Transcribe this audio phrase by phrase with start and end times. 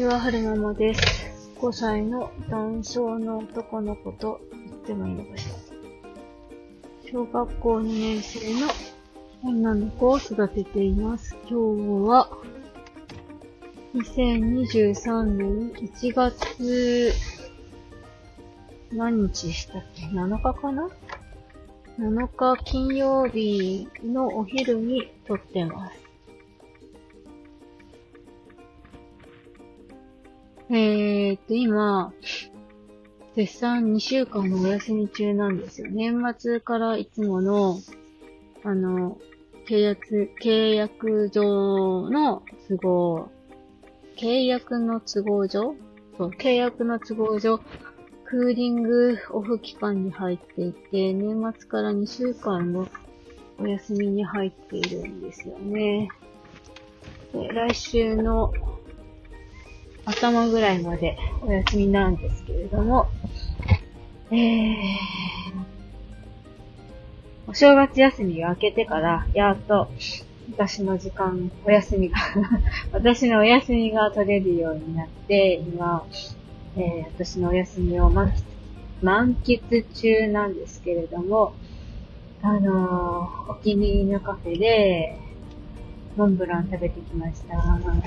[0.00, 1.50] ちは、はるままです。
[1.60, 5.54] 5歳の男性の男の子と言ってもいいのかしら。
[7.12, 8.68] 小学校2年生の
[9.44, 11.36] 女の子を育てています。
[11.42, 12.30] 今日は、
[13.92, 17.12] 2023年1月、
[18.92, 20.88] 何日でしたっけ ?7 日かな
[21.98, 26.09] ?7 日金曜日のお昼に撮ってます。
[30.72, 32.12] えーっと、今、
[33.34, 35.88] 絶賛2週間のお休み中なんですよ。
[35.90, 37.76] 年末からいつもの、
[38.62, 39.18] あの、
[39.66, 43.28] 契約、契約上の都合、
[44.16, 45.74] 契約の都合上？
[46.16, 47.58] そう、契約の都合上、
[48.24, 52.88] クーリングオフ期間に入っていて、年末から2週間の
[53.58, 56.08] お休みに入っているんですよね。
[57.32, 58.52] で来週の
[60.04, 63.08] 頭ぐらいまでお休みなんですけれども、
[64.30, 64.76] えー、
[67.46, 69.88] お正月休みが明けてから、やっと
[70.52, 72.18] 私の時間、お休みが
[72.92, 76.04] 私のお休みが取れるようになって、今、
[76.76, 78.42] えー私のお休みを満喫
[79.02, 81.52] 満喫中なんですけれども、
[82.42, 85.16] あのーお気に入りのカフェで、
[86.20, 87.56] モンブラン食べてきました。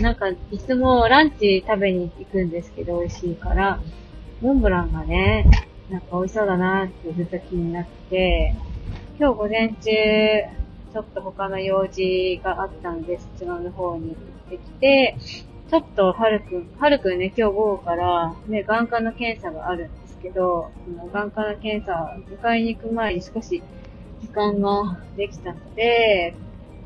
[0.00, 3.80] なんか、いつもランチ食べに行くんですけど、美味しいから、
[4.40, 5.46] モンブランがね、
[5.88, 8.56] なんか美味しそうだなってずっと気になって、
[9.16, 9.80] 今日午前中、
[10.92, 14.16] ちょっと他の用事があったんで、そちらの方に行っ
[14.50, 15.16] てきて、
[15.70, 23.62] ちょっと、はるくん、はるくんね、今日午後から、ね、眼科の検査があるんですけど、その眼科の検査、迎えに行く前に少し
[24.20, 26.34] 時間ができたので、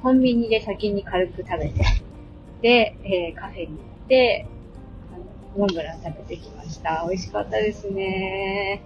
[0.04, 1.82] コンビニで先に軽く食べて、
[2.60, 4.46] で、えーカフェに行って、
[5.56, 7.06] モンブラン食べてきました。
[7.08, 8.82] 美味しかったですね。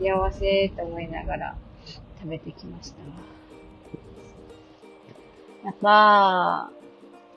[0.00, 1.54] 幸せと思いながら
[2.18, 3.02] 食べてきました。
[5.66, 6.70] やっぱ、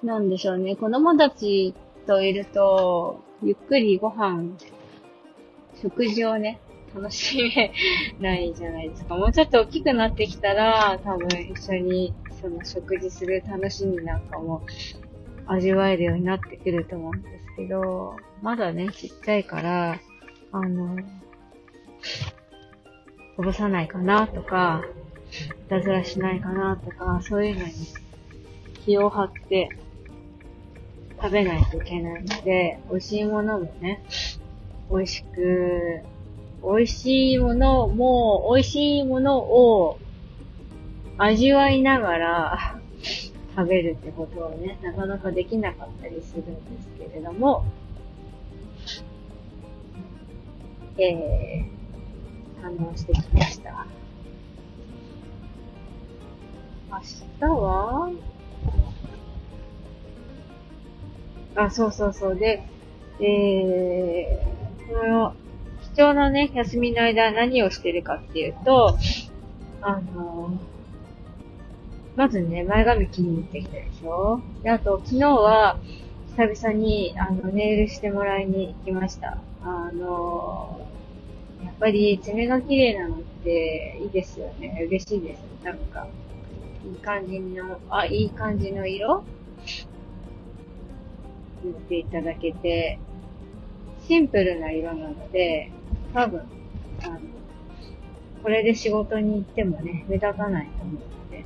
[0.03, 0.77] なんでしょうね。
[0.77, 1.73] 子供たち
[2.07, 4.55] といると、ゆっくりご飯、
[5.81, 6.61] 食事をね、
[6.95, 7.73] 楽しめ
[8.21, 9.17] ないじゃないですか。
[9.17, 14.63] もうちょっと大きくなってきたら、多分一緒にその食事する楽しみなんかも
[15.45, 19.99] 味わえるようになってくると思うんですけど、まだね、ちっちゃいから、
[20.51, 20.97] あの、
[23.37, 24.83] こぼさないかなとか、
[25.67, 27.71] いたずらしないかなとか、そういうのに
[28.85, 29.69] 気を張って
[31.21, 34.03] 食べないといけないので、美味しいものもね、
[34.89, 36.01] 美味しく、
[36.63, 40.00] 美味しいものも、美味しいものを
[41.17, 42.79] 味わいながら
[43.55, 47.65] 食べるってことをね、なかなかできなかったりするんですけれども、
[50.97, 53.85] えー、反応してきました。
[56.91, 56.99] 明
[57.39, 58.11] 日は？
[61.55, 62.35] あ、そうそうそう。
[62.35, 62.63] で、
[63.19, 65.33] えー、この、
[65.95, 68.97] 貴重なね、休みの間何をしてるかっていうと、
[69.81, 70.51] あの、
[72.15, 74.41] まずね、前髪切りに行ってきたでしょ？
[74.63, 75.79] で、あと、昨日は、
[76.37, 79.37] 久々に、あの、ネイルしてもらいに行きました。
[79.63, 80.79] あの、
[81.63, 84.85] やっぱり爪が綺麗なのっていいですよね。
[84.87, 85.43] 嬉しいです。
[85.63, 86.07] なんか、
[86.85, 89.23] いい感じの、あ、いい感じの色？
[91.63, 92.99] 塗っていただけて、
[94.07, 95.71] シンプルな色なので、
[96.13, 96.41] 多分、
[97.03, 97.19] あの、
[98.41, 100.99] これで仕事に行ってもね、目立たないと思うの
[101.29, 101.45] で。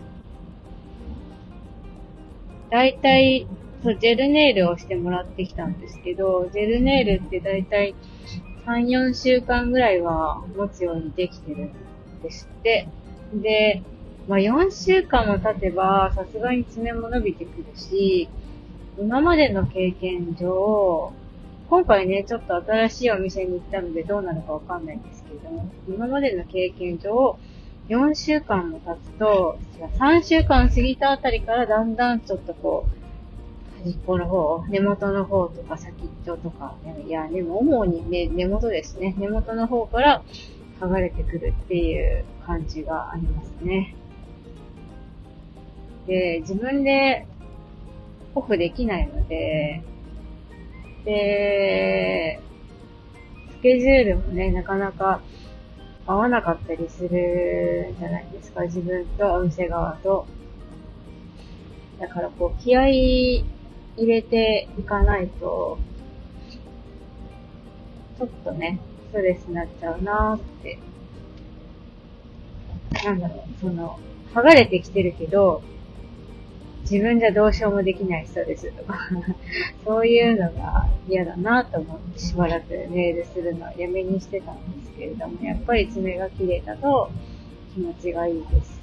[2.70, 3.48] だいたい、
[3.84, 7.96] そう、ジェルネイルをしてもらってきたんですけど、ジェルネイルってだいたい
[8.66, 11.72] 3、4週間ぐらいは持つようにできてるん
[12.24, 12.88] ですって。
[13.34, 13.84] で、
[14.28, 18.28] まあ4週間も経てば、さすがに爪も伸びてくるし、
[18.98, 21.12] 今までの経験上、
[21.70, 27.38] 今回ね、ちょっと新しいお店に行ったのでどうなるかわかんないんですけれども、今までの経験上、
[27.90, 29.60] 4週間も経つと、
[30.00, 32.88] 3週間過ぎたあたりからだんだんちょっとこ
[33.82, 36.76] う、端っこの方、根元の方とか先っちょとか、
[37.08, 39.14] いや、でも主にね、根元ですね。
[39.20, 40.24] 根元の方から
[40.82, 43.96] 剥がれてくるっていう感じがありますね。
[46.08, 47.28] で、自分で
[48.34, 49.84] オフできないので、
[51.06, 52.40] で、
[53.52, 55.22] スケジュールもね、なかなか
[56.08, 60.28] 合わなかったりするじゃないですか、自分とお店側と。
[62.00, 63.46] だからこう、気合い
[63.98, 65.80] 入れていかないと、
[68.20, 68.80] ちょっとね、
[69.10, 70.80] ストレスになっちゃうなーって。
[73.04, 74.00] なんだろう、その、
[74.34, 75.64] 剥がれてきてるけど、
[76.90, 79.00] 自分じゃどうしようもできないストレスとか
[79.84, 87.10] そういうのが嫌だなと思ってしばらくメールするのはやめにしてたんですけれども、やっぱり爪が綺麗だと
[87.74, 88.80] 気持ちがいいです。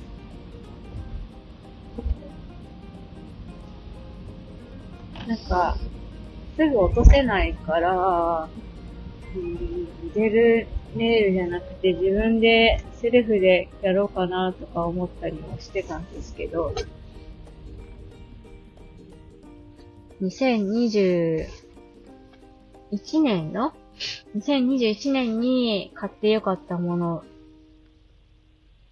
[5.28, 5.76] なんか、
[6.56, 8.48] すぐ落とせないから、
[9.36, 10.66] うん、ジェル
[10.96, 16.74] ネイルじゃなくて自分でセルフでやろうかなとか思ったりもしてたんですけど、
[20.22, 21.48] 2021
[23.22, 23.72] 年の
[24.36, 27.24] ?2021 年に買ってよかったもの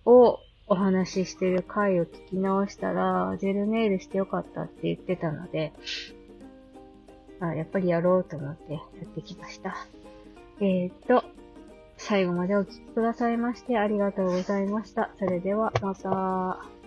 [0.04, 5.72] をお話ししてる回を聞き直したら、ジェルネイルしてよかったって言ってたので、
[7.38, 9.76] あ、やっぱりやろうと思ってやってきました。
[10.60, 11.24] えー、っと、
[11.96, 15.10] 最後までお聴きくださいましてありがとうございました。
[15.18, 16.79] それではまた。